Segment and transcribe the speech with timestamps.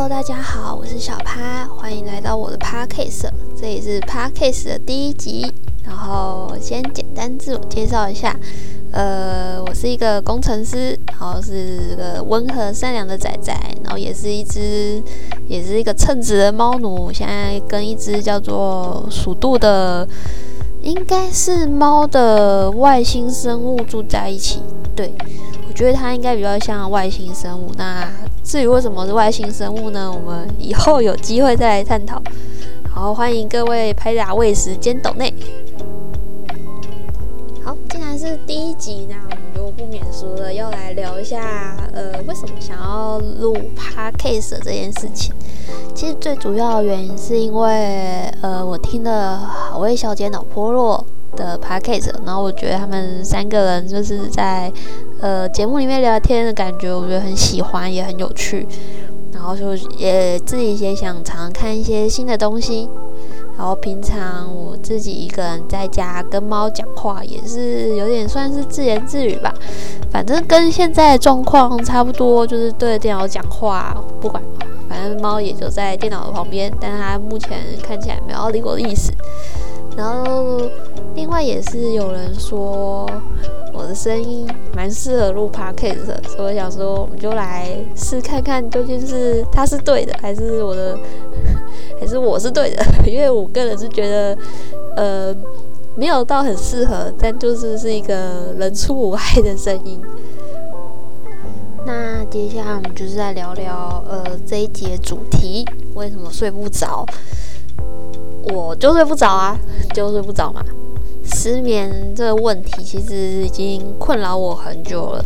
[0.00, 3.28] Hello，大家好，我是小趴，欢迎来到我的 Podcast，
[3.60, 5.52] 这也是 Podcast 的第一集。
[5.84, 8.38] 然后先简单自我介绍一下，
[8.92, 15.02] 呃，我是一个工程师，然后是个温和善良的仔仔，然后也是一只，
[15.48, 17.12] 也是一个称职的猫奴。
[17.12, 20.06] 现在跟一只叫做鼠度的，
[20.80, 24.62] 应该是猫的外星生物住在一起。
[24.94, 25.12] 对
[25.66, 27.72] 我觉得它应该比较像外星生物。
[27.76, 28.08] 那
[28.48, 30.10] 至于为什么是外星生物呢？
[30.10, 32.18] 我们以后有机会再来探讨。
[32.90, 35.30] 好，欢迎各位拍打喂食兼斗内。
[37.62, 45.34] 好，既然是第一集，那我们就不免俗的要来聊一下，呃，为什么想要录 podcast 这件事情。
[45.94, 51.04] 其实最主要的原因是因为，呃，我听了好味小姐脑波弱
[51.38, 54.70] 的 podcast，然后我觉得他们三个人就是在
[55.20, 58.66] 呃节目里面聊天的感觉，我觉得很喜欢，也很有趣。
[59.32, 62.88] 然后就也自己也想常看一些新的东西。
[63.56, 69.52] 然后平常我自己一个人在家跟猫讲话，也是有点算是自言自语吧。
[70.10, 74.42] 反正跟现在的状况差不多，就是对着电脑讲话，不管，
[74.88, 79.12] 反正猫也就在电脑的旁边，但它目前看起来没有理我的意思。
[79.98, 80.62] 然后
[81.16, 83.04] 另外也是有人说
[83.74, 90.96] 我的声音蛮适合录 podcast 的，所以我想说我们就来试看看，究竟是他是对的，还是我的。
[92.00, 94.38] 还是我是对的， 因为我个人是觉得，
[94.94, 95.34] 呃，
[95.96, 100.00] 没有到很适合，但就是是一个人畜无害的声音。
[101.84, 107.04] 那接下来我们就是在聊聊，呃，这一节主题，为什么睡不着？
[108.54, 109.58] 我就睡不着啊，
[109.94, 110.62] 就睡不着嘛。
[111.24, 115.24] 失眠这个问题其实已经困扰我很久了。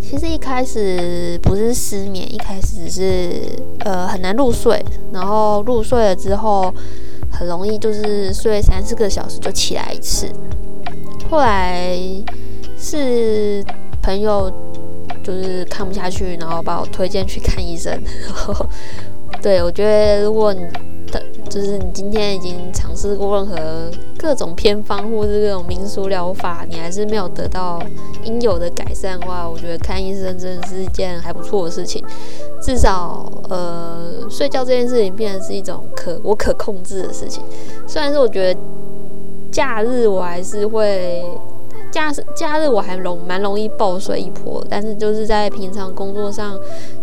[0.00, 3.42] 其实一开始不是失眠，一开始是
[3.84, 6.74] 呃很难入睡，然后入睡了之后
[7.30, 10.28] 很容易就是睡三四个小时就起来一次。
[11.30, 11.96] 后来
[12.76, 13.64] 是
[14.02, 14.50] 朋友
[15.22, 17.92] 就是看不下去，然后把我推荐去看医生。
[18.26, 18.66] 然后
[19.40, 20.66] 对我觉得如果你
[21.50, 27.82] 就是你今天已经尝试过任何各种偏方或者各种民俗疗法，你还是没有得到
[28.22, 32.00] 应有的改善的话，我觉得看医生真的是一件还不错的事情。
[32.62, 37.42] 至少，呃，睡觉这件事情变成是一种可我可控制的事情。
[37.84, 38.60] 虽然是我觉得
[39.50, 41.24] 假日我还是会
[41.90, 46.56] 假假日我还容蛮容易暴睡一波，但是就是在平常工作上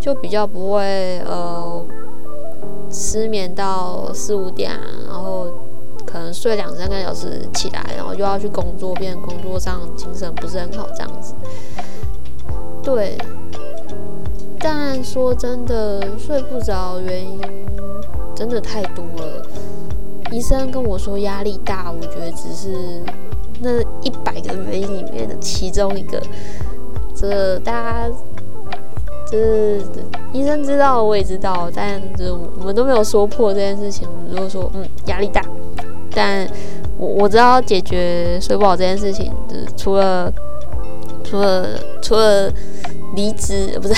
[0.00, 1.86] 就比较不会呃。
[2.92, 5.46] 失眠到四五点，然后
[6.04, 11.34] 可能睡两三个小时起来，然后又要去工作，变工作上精神不是很好这样子。
[12.82, 13.16] 对，
[14.58, 17.40] 但说真的，睡不着原因
[18.34, 19.46] 真的太多了。
[20.30, 23.02] 医生跟我说压力大，我觉得只是
[23.60, 26.20] 那一百个原因里面的其中一个。
[27.14, 28.14] 这大家。
[29.38, 29.80] 是
[30.32, 34.06] 医生知道，我也知道，但是我们都没有说破这件事情。
[34.30, 35.42] 如果说嗯压力大，
[36.14, 36.46] 但
[36.98, 40.32] 我我知道解决睡不好这件事情，就是除了
[41.24, 41.66] 除了
[42.02, 42.52] 除了
[43.14, 43.94] 离职不是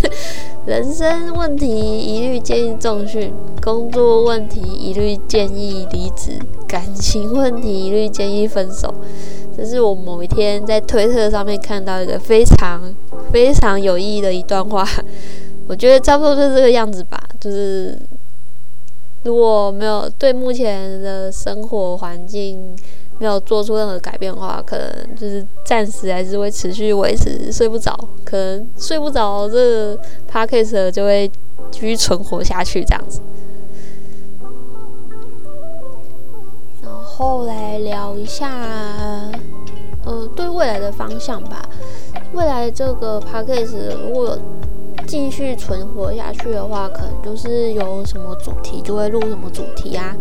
[0.66, 3.32] 人生问题一律建议重训，
[3.62, 8.94] 工作问题一律建议离职，感情问题一律建议分手。
[9.56, 12.94] 这是我某一天在推特上面看到一个非常
[13.32, 14.86] 非常有意义的一段话，
[15.66, 17.18] 我觉得差不多就是这个样子吧。
[17.40, 17.98] 就是
[19.24, 22.76] 如果没有对目前的生活环境
[23.18, 29.96] 没有做出任何改变的话，可能就是暂时还是会持续维持睡不着，可能睡不着，这个
[30.28, 31.30] p a c k a g e 就会
[31.70, 33.20] 继续存活下去这样子。
[36.82, 38.50] 然后来聊一下，
[40.06, 41.62] 呃，对未来的方向吧。
[42.32, 44.38] 未来这个 p a c k a g e 如果
[45.06, 50.16] 继续存活下去的话，可能就是有什么主题就会录什么主题啊。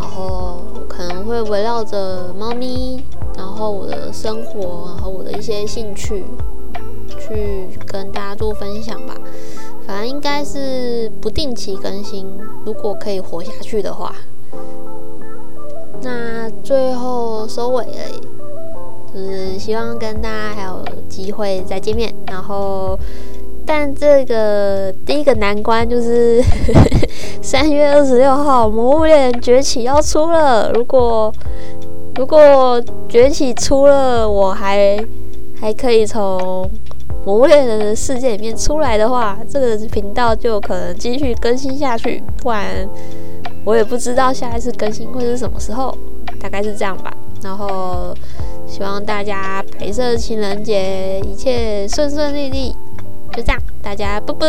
[0.00, 3.02] 然后可能会围绕着猫咪，
[3.36, 6.24] 然后我的生活，然后我的一些兴趣，
[7.20, 9.14] 去跟大家做分享吧。
[9.86, 12.26] 反正应该是不定期更新，
[12.64, 14.14] 如果可以活下去的话。
[16.02, 18.20] 那最后收尾而已，
[19.14, 22.98] 就是希望跟大家还有机会再见面然后
[23.66, 26.42] 但这个第一个难关就是
[27.42, 31.32] 三月二十六号魔物猎人崛起要出了如果
[32.16, 34.98] 如果崛起出了我还
[35.60, 36.68] 还可以从
[37.24, 42.88] 魔物猎人的世界里面出来的话这个频道就可能继续更新下去不然
[43.64, 45.96] 我也不知道下一次更新会是什么时候
[46.40, 47.12] 大概是这样吧。
[47.42, 48.14] 然后
[48.72, 52.74] 希望大家白色情人节一切顺顺利利。
[53.34, 54.46] 就这样大家啵啵。